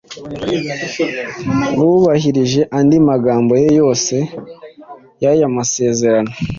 [1.79, 4.15] Wubahirije andi magambo yose
[5.23, 6.31] yaya masezerano